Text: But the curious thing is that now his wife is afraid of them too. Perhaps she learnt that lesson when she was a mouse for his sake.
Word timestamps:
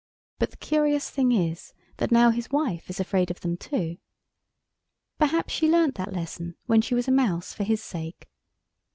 But 0.39 0.49
the 0.49 0.57
curious 0.57 1.11
thing 1.11 1.31
is 1.31 1.73
that 1.97 2.11
now 2.11 2.31
his 2.31 2.49
wife 2.49 2.89
is 2.89 2.99
afraid 2.99 3.29
of 3.29 3.41
them 3.41 3.55
too. 3.55 3.97
Perhaps 5.19 5.53
she 5.53 5.69
learnt 5.69 5.93
that 5.93 6.11
lesson 6.11 6.55
when 6.65 6.81
she 6.81 6.95
was 6.95 7.07
a 7.07 7.11
mouse 7.11 7.53
for 7.53 7.63
his 7.63 7.83
sake. 7.83 8.27